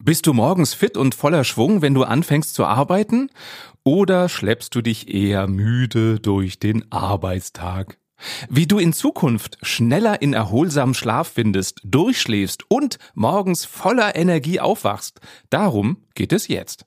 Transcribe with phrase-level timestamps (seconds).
[0.00, 3.30] Bist du morgens fit und voller Schwung, wenn du anfängst zu arbeiten?
[3.82, 7.98] Oder schleppst du dich eher müde durch den Arbeitstag?
[8.48, 15.20] Wie du in Zukunft schneller in erholsamen Schlaf findest, durchschläfst und morgens voller Energie aufwachst,
[15.50, 16.84] darum geht es jetzt.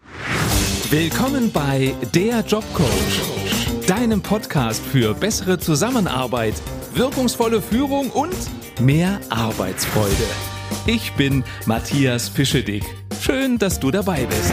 [0.89, 6.55] Willkommen bei Der Jobcoach, deinem Podcast für bessere Zusammenarbeit,
[6.95, 8.35] wirkungsvolle Führung und
[8.79, 10.27] mehr Arbeitsfreude.
[10.85, 13.00] Ich bin Matthias Fischedick.
[13.21, 14.51] Schön, dass du dabei bist.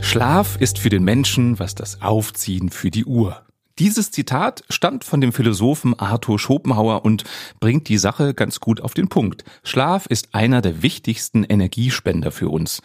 [0.00, 3.42] Schlaf ist für den Menschen, was das Aufziehen für die Uhr.
[3.80, 7.24] Dieses Zitat stammt von dem Philosophen Arthur Schopenhauer und
[7.58, 9.42] bringt die Sache ganz gut auf den Punkt.
[9.64, 12.82] Schlaf ist einer der wichtigsten Energiespender für uns.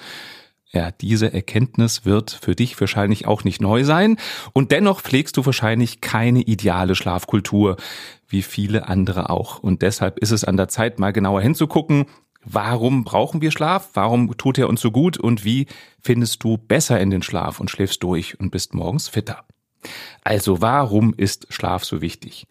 [0.72, 4.18] Ja, diese Erkenntnis wird für dich wahrscheinlich auch nicht neu sein
[4.52, 7.78] und dennoch pflegst du wahrscheinlich keine ideale Schlafkultur,
[8.28, 9.60] wie viele andere auch.
[9.60, 12.08] Und deshalb ist es an der Zeit, mal genauer hinzugucken,
[12.44, 15.68] warum brauchen wir Schlaf, warum tut er uns so gut und wie
[16.02, 19.44] findest du besser in den Schlaf und schläfst durch und bist morgens fitter.
[20.24, 22.48] Also warum ist Schlaf so wichtig?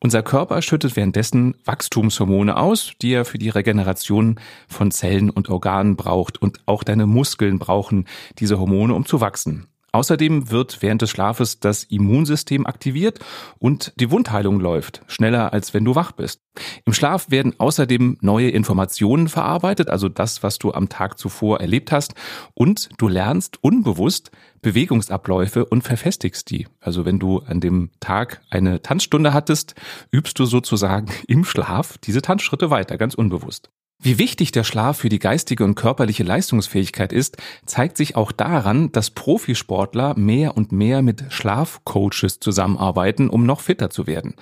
[0.00, 5.96] Unser Körper schüttet währenddessen Wachstumshormone aus, die er für die Regeneration von Zellen und Organen
[5.96, 6.40] braucht.
[6.40, 8.06] Und auch deine Muskeln brauchen
[8.38, 9.69] diese Hormone, um zu wachsen.
[9.92, 13.18] Außerdem wird während des Schlafes das Immunsystem aktiviert
[13.58, 16.40] und die Wundheilung läuft schneller als wenn du wach bist.
[16.84, 21.92] Im Schlaf werden außerdem neue Informationen verarbeitet, also das, was du am Tag zuvor erlebt
[21.92, 22.14] hast
[22.54, 24.30] und du lernst unbewusst
[24.62, 26.66] Bewegungsabläufe und verfestigst die.
[26.80, 29.74] Also wenn du an dem Tag eine Tanzstunde hattest,
[30.12, 33.70] übst du sozusagen im Schlaf diese Tanzschritte weiter, ganz unbewusst.
[34.02, 38.90] Wie wichtig der Schlaf für die geistige und körperliche Leistungsfähigkeit ist, zeigt sich auch daran,
[38.92, 44.36] dass Profisportler mehr und mehr mit Schlafcoaches zusammenarbeiten, um noch fitter zu werden.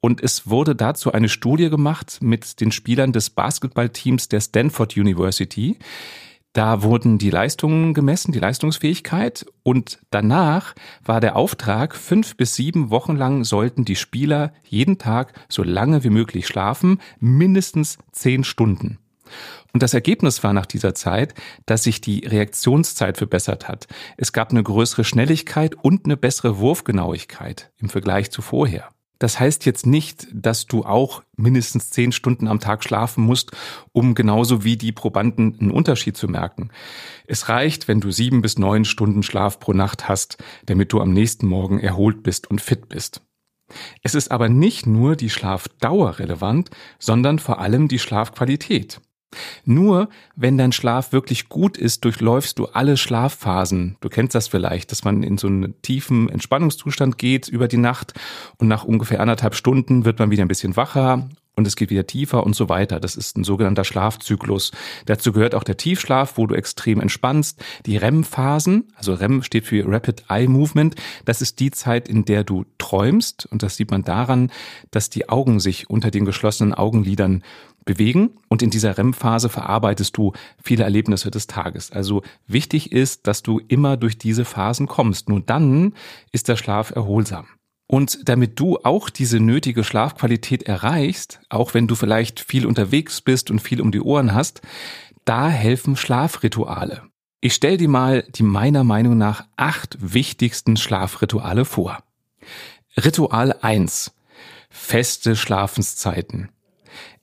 [0.00, 5.76] Und es wurde dazu eine Studie gemacht mit den Spielern des Basketballteams der Stanford University.
[6.54, 12.90] Da wurden die Leistungen gemessen, die Leistungsfähigkeit und danach war der Auftrag, fünf bis sieben
[12.90, 18.98] Wochen lang sollten die Spieler jeden Tag so lange wie möglich schlafen, mindestens zehn Stunden.
[19.72, 21.34] Und das Ergebnis war nach dieser Zeit,
[21.66, 23.88] dass sich die Reaktionszeit verbessert hat.
[24.16, 28.90] Es gab eine größere Schnelligkeit und eine bessere Wurfgenauigkeit im Vergleich zu vorher.
[29.18, 33.52] Das heißt jetzt nicht, dass du auch mindestens zehn Stunden am Tag schlafen musst,
[33.92, 36.70] um genauso wie die Probanden einen Unterschied zu merken.
[37.26, 41.12] Es reicht, wenn du sieben bis neun Stunden Schlaf pro Nacht hast, damit du am
[41.12, 43.22] nächsten Morgen erholt bist und fit bist.
[44.02, 49.00] Es ist aber nicht nur die Schlafdauer relevant, sondern vor allem die Schlafqualität.
[49.64, 53.96] Nur wenn dein Schlaf wirklich gut ist, durchläufst du alle Schlafphasen.
[54.00, 58.14] Du kennst das vielleicht, dass man in so einen tiefen Entspannungszustand geht über die Nacht
[58.58, 62.06] und nach ungefähr anderthalb Stunden wird man wieder ein bisschen wacher und es geht wieder
[62.06, 63.00] tiefer und so weiter.
[63.00, 64.72] Das ist ein sogenannter Schlafzyklus.
[65.06, 67.62] Dazu gehört auch der Tiefschlaf, wo du extrem entspannst.
[67.86, 72.44] Die REM-Phasen, also REM steht für Rapid Eye Movement, das ist die Zeit, in der
[72.44, 74.50] du träumst und das sieht man daran,
[74.90, 77.42] dass die Augen sich unter den geschlossenen Augenlidern
[77.84, 81.90] bewegen und in dieser REM-Phase verarbeitest du viele Erlebnisse des Tages.
[81.90, 85.28] Also wichtig ist, dass du immer durch diese Phasen kommst.
[85.28, 85.94] Nur dann
[86.32, 87.46] ist der Schlaf erholsam.
[87.86, 93.50] Und damit du auch diese nötige Schlafqualität erreichst, auch wenn du vielleicht viel unterwegs bist
[93.50, 94.62] und viel um die Ohren hast,
[95.24, 97.02] da helfen Schlafrituale.
[97.40, 101.98] Ich stell dir mal die meiner Meinung nach acht wichtigsten Schlafrituale vor.
[102.96, 104.12] Ritual 1.
[104.70, 106.48] Feste Schlafenszeiten.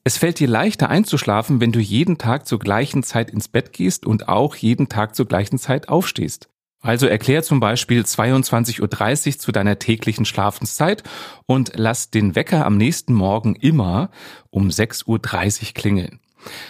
[0.04, 4.06] Es fällt dir leichter einzuschlafen, wenn du jeden Tag zur gleichen Zeit ins Bett gehst
[4.06, 6.50] und auch jeden Tag zur gleichen Zeit aufstehst.
[6.82, 11.04] Also erklär zum Beispiel 22.30 Uhr zu deiner täglichen Schlafenszeit
[11.46, 14.10] und lass den Wecker am nächsten Morgen immer
[14.50, 16.20] um 6.30 Uhr klingeln.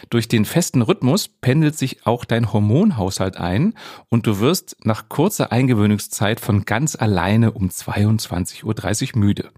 [0.10, 3.74] Durch den festen Rhythmus pendelt sich auch dein Hormonhaushalt ein
[4.10, 9.52] und du wirst nach kurzer Eingewöhnungszeit von ganz alleine um 22.30 Uhr müde.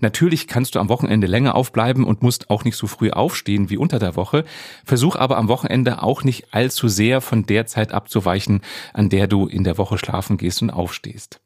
[0.00, 3.76] Natürlich kannst du am Wochenende länger aufbleiben und musst auch nicht so früh aufstehen wie
[3.76, 4.44] unter der Woche.
[4.84, 8.60] Versuch aber am Wochenende auch nicht allzu sehr von der Zeit abzuweichen,
[8.92, 11.40] an der du in der Woche schlafen gehst und aufstehst.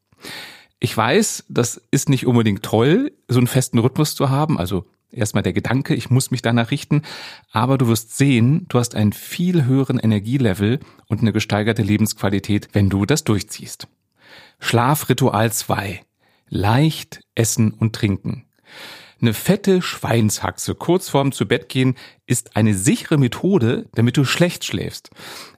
[0.79, 5.43] Ich weiß, das ist nicht unbedingt toll, so einen festen Rhythmus zu haben, also erstmal
[5.43, 7.03] der Gedanke, ich muss mich danach richten,
[7.51, 12.89] aber du wirst sehen, du hast einen viel höheren Energielevel und eine gesteigerte Lebensqualität, wenn
[12.89, 13.87] du das durchziehst.
[14.59, 16.01] Schlafritual 2
[16.49, 18.45] leicht essen und trinken.
[19.23, 21.95] Eine fette Schweinshaxe kurz vorm zu Bett gehen
[22.25, 25.11] ist eine sichere Methode, damit du schlecht schläfst.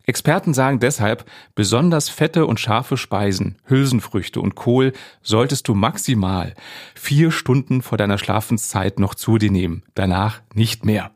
[0.04, 4.94] Experten sagen deshalb, besonders fette und scharfe Speisen, Hülsenfrüchte und Kohl
[5.24, 6.54] solltest du maximal
[6.94, 11.10] vier Stunden vor deiner Schlafenszeit noch zu dir nehmen, danach nicht mehr.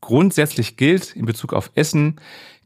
[0.00, 2.20] Grundsätzlich gilt in Bezug auf Essen,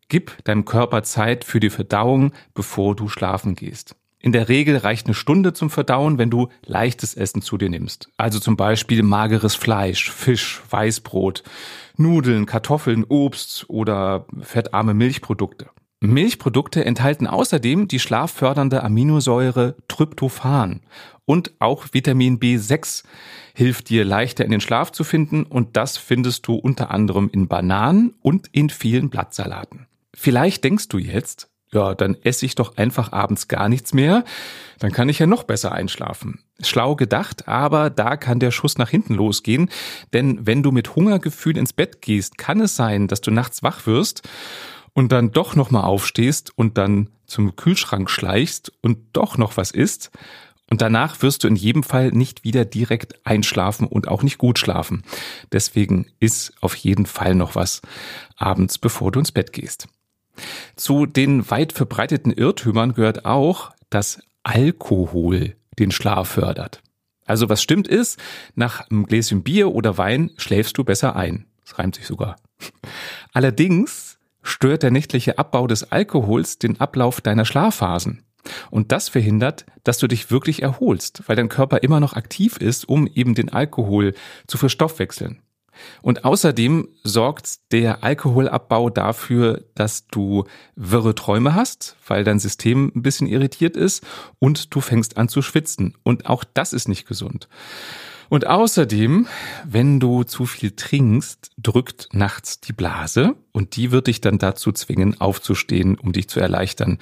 [0.08, 3.96] gib deinem Körper Zeit für die Verdauung, bevor du schlafen gehst.
[4.24, 8.08] In der Regel reicht eine Stunde zum Verdauen, wenn du leichtes Essen zu dir nimmst.
[8.16, 11.42] Also zum Beispiel mageres Fleisch, Fisch, Weißbrot,
[11.98, 15.68] Nudeln, Kartoffeln, Obst oder fettarme Milchprodukte.
[16.00, 20.80] Milchprodukte enthalten außerdem die schlaffördernde Aminosäure Tryptophan
[21.26, 23.04] und auch Vitamin B6
[23.52, 27.46] hilft dir leichter in den Schlaf zu finden und das findest du unter anderem in
[27.46, 29.86] Bananen und in vielen Blattsalaten.
[30.14, 34.24] Vielleicht denkst du jetzt, ja, dann esse ich doch einfach abends gar nichts mehr,
[34.78, 36.40] dann kann ich ja noch besser einschlafen.
[36.62, 39.68] Schlau gedacht, aber da kann der Schuss nach hinten losgehen,
[40.12, 43.86] denn wenn du mit Hungergefühl ins Bett gehst, kann es sein, dass du nachts wach
[43.86, 44.22] wirst
[44.94, 49.70] und dann doch noch mal aufstehst und dann zum Kühlschrank schleichst und doch noch was
[49.70, 50.10] isst
[50.70, 54.58] und danach wirst du in jedem Fall nicht wieder direkt einschlafen und auch nicht gut
[54.58, 55.02] schlafen.
[55.52, 57.82] Deswegen iss auf jeden Fall noch was
[58.36, 59.88] abends, bevor du ins Bett gehst.
[60.76, 66.82] Zu den weit verbreiteten Irrtümern gehört auch, dass Alkohol den Schlaf fördert.
[67.26, 68.18] Also was stimmt ist,
[68.54, 71.46] nach einem Gläschen Bier oder Wein schläfst du besser ein.
[71.64, 72.36] Das reimt sich sogar.
[73.32, 78.22] Allerdings stört der nächtliche Abbau des Alkohols den Ablauf deiner Schlafphasen.
[78.70, 82.86] Und das verhindert, dass du dich wirklich erholst, weil dein Körper immer noch aktiv ist,
[82.86, 84.12] um eben den Alkohol
[84.46, 85.40] zu verstoffwechseln.
[86.02, 90.44] Und außerdem sorgt der Alkoholabbau dafür, dass du
[90.76, 94.04] wirre Träume hast, weil dein System ein bisschen irritiert ist
[94.38, 95.96] und du fängst an zu schwitzen.
[96.02, 97.48] Und auch das ist nicht gesund.
[98.28, 99.26] Und außerdem,
[99.66, 104.72] wenn du zu viel trinkst, drückt nachts die Blase und die wird dich dann dazu
[104.72, 106.98] zwingen, aufzustehen, um dich zu erleichtern.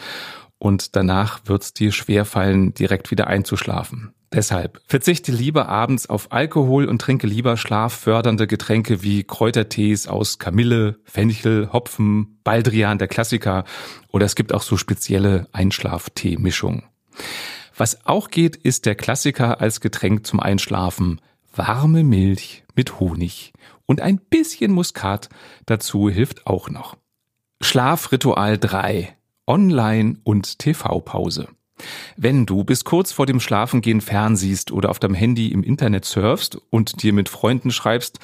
[0.58, 4.12] Und danach wird es dir schwerfallen, direkt wieder einzuschlafen.
[4.32, 10.99] Deshalb verzichte lieber abends auf Alkohol und trinke lieber schlaffördernde Getränke wie Kräutertees aus Kamille,
[11.05, 13.64] Fenchel, Hopfen, Baldrian, der Klassiker.
[14.08, 16.84] Oder es gibt auch so spezielle Einschlaftee-Mischungen.
[17.76, 21.20] Was auch geht, ist der Klassiker als Getränk zum Einschlafen.
[21.55, 23.52] Warme Milch mit Honig
[23.84, 25.29] und ein bisschen Muskat
[25.67, 26.96] dazu hilft auch noch.
[27.61, 29.14] Schlafritual 3.
[29.46, 31.49] Online- und TV-Pause.
[32.16, 36.58] Wenn du bis kurz vor dem Schlafengehen fernsiehst oder auf deinem Handy im Internet surfst
[36.70, 38.19] und dir mit Freunden schreibst,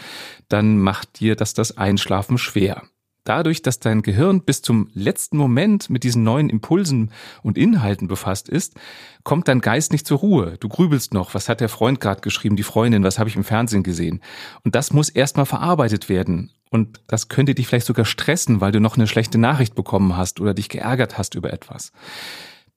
[0.48, 2.82] dann macht dir das das Einschlafen schwer.
[3.28, 7.10] Dadurch, dass dein Gehirn bis zum letzten Moment mit diesen neuen Impulsen
[7.42, 8.74] und Inhalten befasst ist,
[9.22, 10.56] kommt dein Geist nicht zur Ruhe.
[10.60, 13.44] Du grübelst noch, was hat der Freund gerade geschrieben, die Freundin, was habe ich im
[13.44, 14.22] Fernsehen gesehen.
[14.64, 16.52] Und das muss erstmal verarbeitet werden.
[16.70, 20.40] Und das könnte dich vielleicht sogar stressen, weil du noch eine schlechte Nachricht bekommen hast
[20.40, 21.92] oder dich geärgert hast über etwas.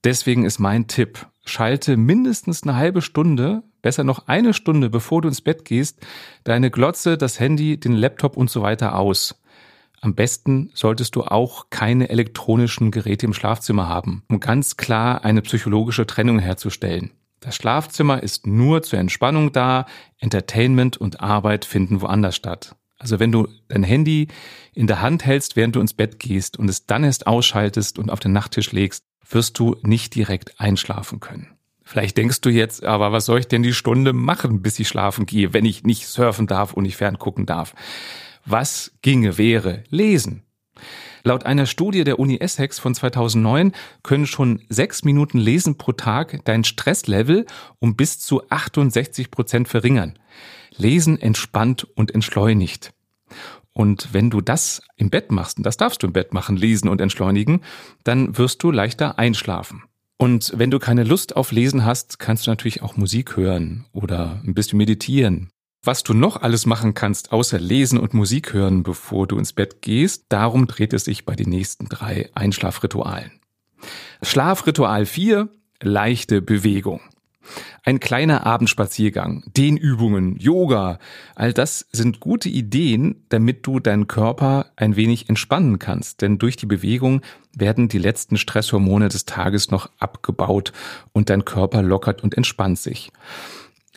[0.03, 5.27] Deswegen ist mein Tipp, schalte mindestens eine halbe Stunde, besser noch eine Stunde, bevor du
[5.27, 6.00] ins Bett gehst,
[6.44, 9.42] deine Glotze, das Handy, den Laptop und so weiter aus.
[10.01, 15.44] Am besten solltest du auch keine elektronischen Geräte im Schlafzimmer haben, um ganz klar eine
[15.44, 17.12] psychologische Trennung herzustellen.
[17.39, 19.86] Das Schlafzimmer ist nur zur Entspannung da,
[20.18, 22.75] Entertainment und Arbeit finden woanders statt.
[22.97, 24.27] Also wenn du dein Handy
[24.74, 28.12] in der Hand hältst, während du ins Bett gehst und es dann erst ausschaltest und
[28.12, 31.48] auf den Nachttisch legst, wirst du nicht direkt einschlafen können.
[31.83, 35.25] Vielleicht denkst du jetzt, aber was soll ich denn die Stunde machen, bis ich schlafen
[35.25, 37.74] gehe, wenn ich nicht surfen darf und nicht ferngucken darf?
[38.45, 39.83] Was ginge wäre?
[39.89, 40.44] Lesen.
[41.24, 43.74] Laut einer Studie der Uni Essex von 2009
[44.04, 47.45] können schon sechs Minuten Lesen pro Tag dein Stresslevel
[47.80, 50.18] um bis zu 68 Prozent verringern.
[50.76, 52.94] Lesen entspannt und entschleunigt.
[53.73, 56.90] Und wenn du das im Bett machst, und das darfst du im Bett machen, lesen
[56.90, 57.61] und entschleunigen,
[58.04, 59.83] dann wirst du leichter einschlafen.
[60.18, 64.42] Und wenn du keine Lust auf Lesen hast, kannst du natürlich auch Musik hören oder
[64.45, 65.49] ein bisschen meditieren.
[65.83, 69.81] Was du noch alles machen kannst, außer lesen und Musik hören, bevor du ins Bett
[69.81, 73.31] gehst, darum dreht es sich bei den nächsten drei Einschlafritualen.
[74.21, 75.49] Schlafritual 4,
[75.81, 77.01] leichte Bewegung.
[77.83, 81.00] Ein kleiner Abendspaziergang, Dehnübungen, Yoga,
[81.36, 86.57] all das sind gute Ideen, damit du deinen Körper ein wenig entspannen kannst, denn durch
[86.57, 87.21] die Bewegung
[87.56, 90.74] werden die letzten Stresshormone des Tages noch abgebaut
[91.12, 93.12] und dein Körper lockert und entspannt sich.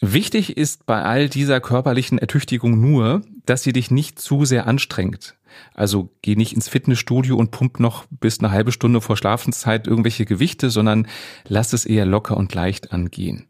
[0.00, 5.36] Wichtig ist bei all dieser körperlichen Ertüchtigung nur, dass sie dich nicht zu sehr anstrengt.
[5.72, 10.24] Also geh nicht ins Fitnessstudio und pump noch bis eine halbe Stunde vor Schlafenszeit irgendwelche
[10.24, 11.06] Gewichte, sondern
[11.46, 13.46] lass es eher locker und leicht angehen.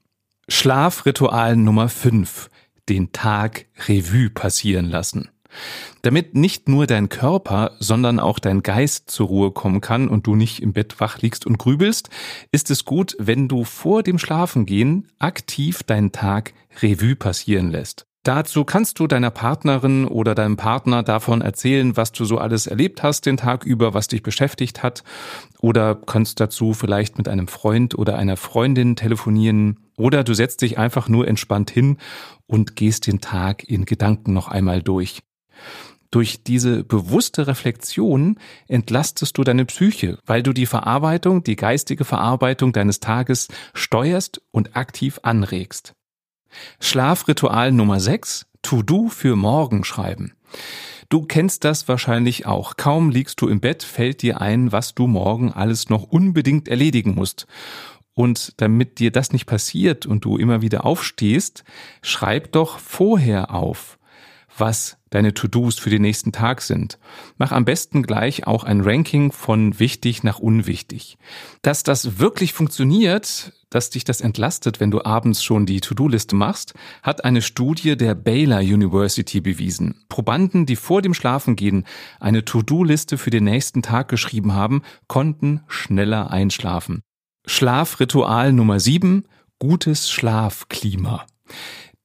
[0.49, 2.51] Schlafritual Nummer 5.
[2.89, 5.31] Den Tag Revue passieren lassen.
[6.03, 10.35] Damit nicht nur dein Körper, sondern auch dein Geist zur Ruhe kommen kann und du
[10.35, 12.11] nicht im Bett wach liegst und grübelst,
[12.53, 18.07] ist es gut, wenn du vor dem Schlafengehen aktiv deinen Tag Revue passieren lässt.
[18.25, 23.03] Dazu kannst du deiner Partnerin oder deinem Partner davon erzählen, was du so alles erlebt
[23.03, 25.05] hast den Tag über, was dich beschäftigt hat.
[25.61, 29.81] Oder kannst dazu vielleicht mit einem Freund oder einer Freundin telefonieren.
[29.99, 31.99] Oder du setzt dich einfach nur entspannt hin
[32.47, 35.23] und gehst den Tag in Gedanken noch einmal durch.
[36.11, 42.73] Durch diese bewusste Reflexion entlastest du deine Psyche, weil du die Verarbeitung, die geistige Verarbeitung
[42.73, 45.95] deines Tages steuerst und aktiv anregst.
[46.79, 50.35] Schlafritual Nummer 6, To-Do für morgen schreiben.
[51.09, 52.77] Du kennst das wahrscheinlich auch.
[52.77, 57.15] Kaum liegst du im Bett, fällt dir ein, was du morgen alles noch unbedingt erledigen
[57.15, 57.47] musst.
[58.15, 61.65] Und damit dir das nicht passiert und du immer wieder aufstehst,
[62.03, 63.99] schreib doch vorher auf,
[64.57, 66.99] was deine To-Dos für den nächsten Tag sind.
[67.39, 71.19] Mach am besten gleich auch ein Ranking von wichtig nach unwichtig.
[71.63, 76.75] Dass das wirklich funktioniert, dass dich das entlastet, wenn du abends schon die To-Do-Liste machst,
[77.03, 80.05] hat eine Studie der Baylor University bewiesen.
[80.09, 81.85] Probanden, die vor dem Schlafengehen
[82.19, 87.03] eine To-Do-Liste für den nächsten Tag geschrieben haben, konnten schneller einschlafen.
[87.47, 89.29] Schlafritual Nummer 7.
[89.61, 91.25] Gutes Schlafklima.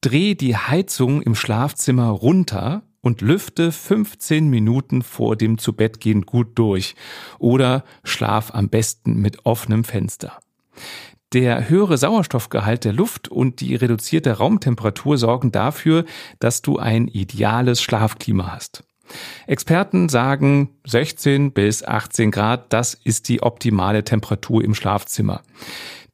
[0.00, 6.94] Dreh die Heizung im Schlafzimmer runter und lüfte 15 Minuten vor dem Zubettgehen gut durch
[7.38, 10.38] oder schlaf am besten mit offenem Fenster.
[11.32, 16.04] Der höhere Sauerstoffgehalt der Luft und die reduzierte Raumtemperatur sorgen dafür,
[16.40, 18.82] dass du ein ideales Schlafklima hast.
[19.46, 25.42] Experten sagen 16 bis 18 Grad, das ist die optimale Temperatur im Schlafzimmer.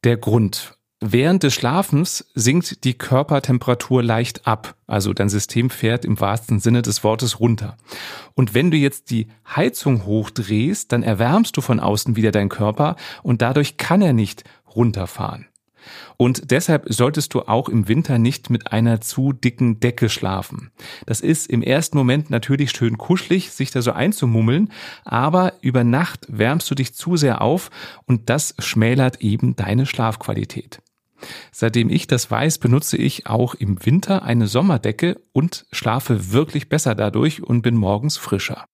[0.03, 6.19] Der Grund, Während des Schlafens sinkt die Körpertemperatur leicht ab, also dein System fährt im
[6.19, 7.77] wahrsten Sinne des Wortes runter.
[8.33, 12.95] Und wenn du jetzt die Heizung hochdrehst, dann erwärmst du von außen wieder deinen Körper
[13.21, 14.43] und dadurch kann er nicht
[14.75, 15.45] runterfahren.
[16.17, 20.71] Und deshalb solltest du auch im Winter nicht mit einer zu dicken Decke schlafen.
[21.05, 24.71] Das ist im ersten Moment natürlich schön kuschelig, sich da so einzumummeln,
[25.05, 27.69] aber über Nacht wärmst du dich zu sehr auf
[28.05, 30.81] und das schmälert eben deine Schlafqualität.
[31.51, 36.95] Seitdem ich das weiß, benutze ich auch im Winter eine Sommerdecke und schlafe wirklich besser
[36.95, 38.65] dadurch und bin morgens frischer.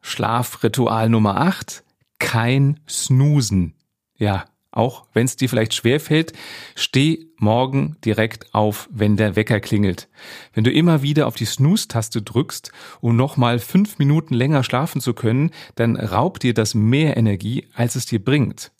[0.00, 1.84] Schlafritual Nummer 8.
[2.18, 3.74] Kein Snoosen.
[4.16, 6.32] Ja, auch wenn es dir vielleicht schwer fällt,
[6.74, 10.08] steh morgen direkt auf, wenn der Wecker klingelt.
[10.52, 15.14] Wenn du immer wieder auf die Snooze-Taste drückst, um nochmal fünf Minuten länger schlafen zu
[15.14, 18.70] können, dann raubt dir das mehr Energie, als es dir bringt.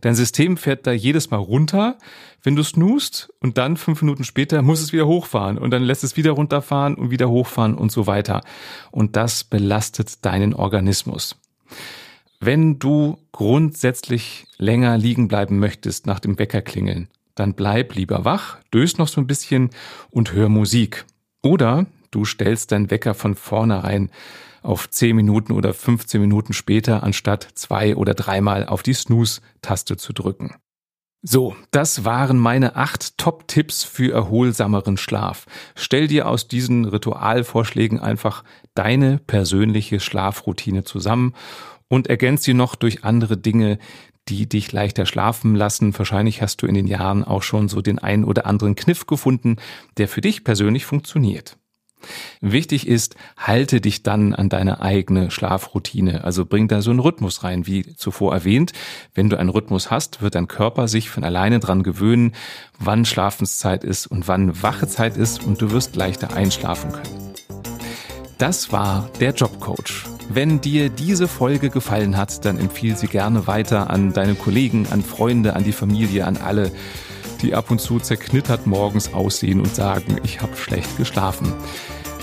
[0.00, 1.98] Dein System fährt da jedes Mal runter,
[2.42, 6.04] wenn du snoost und dann fünf Minuten später muss es wieder hochfahren und dann lässt
[6.04, 8.42] es wieder runterfahren und wieder hochfahren und so weiter.
[8.90, 11.36] Und das belastet deinen Organismus.
[12.40, 18.98] Wenn du grundsätzlich länger liegen bleiben möchtest nach dem Weckerklingeln, dann bleib lieber wach, dös
[18.98, 19.70] noch so ein bisschen
[20.10, 21.04] und hör Musik.
[21.42, 24.10] Oder du stellst deinen Wecker von vornherein
[24.68, 30.12] auf 10 Minuten oder 15 Minuten später, anstatt zwei oder dreimal auf die Snooze-Taste zu
[30.12, 30.54] drücken.
[31.22, 35.46] So, das waren meine acht Top-Tipps für erholsameren Schlaf.
[35.74, 38.44] Stell dir aus diesen Ritualvorschlägen einfach
[38.74, 41.34] deine persönliche Schlafroutine zusammen
[41.88, 43.78] und ergänzt sie noch durch andere Dinge,
[44.28, 45.96] die dich leichter schlafen lassen.
[45.98, 49.56] Wahrscheinlich hast du in den Jahren auch schon so den einen oder anderen Kniff gefunden,
[49.96, 51.56] der für dich persönlich funktioniert.
[52.40, 56.24] Wichtig ist, halte dich dann an deine eigene Schlafroutine.
[56.24, 58.72] Also bring da so einen Rhythmus rein, wie zuvor erwähnt.
[59.14, 62.32] Wenn du einen Rhythmus hast, wird dein Körper sich von alleine dran gewöhnen,
[62.78, 67.34] wann Schlafenszeit ist und wann Wachezeit ist und du wirst leichter einschlafen können.
[68.38, 70.04] Das war der Jobcoach.
[70.28, 75.02] Wenn dir diese Folge gefallen hat, dann empfiehl sie gerne weiter an deine Kollegen, an
[75.02, 76.70] Freunde, an die Familie, an alle,
[77.42, 81.52] die ab und zu zerknittert morgens aussehen und sagen, ich habe schlecht geschlafen.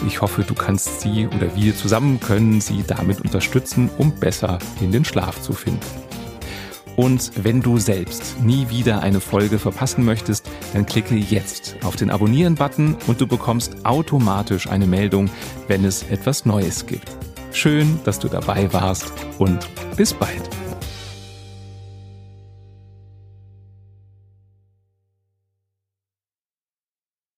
[0.08, 4.92] Ich hoffe, du kannst sie oder wir zusammen können sie damit unterstützen, um besser in
[4.92, 5.80] den Schlaf zu finden.
[6.96, 12.10] Und wenn du selbst nie wieder eine Folge verpassen möchtest, dann klicke jetzt auf den
[12.10, 15.30] Abonnieren-Button und du bekommst automatisch eine Meldung,
[15.68, 17.12] wenn es etwas Neues gibt.
[17.52, 20.65] Schön, dass du dabei warst und bis bald.